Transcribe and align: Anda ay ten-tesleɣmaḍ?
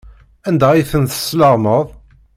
Anda 0.47 0.67
ay 0.71 0.83
ten-tesleɣmaḍ? 0.91 1.87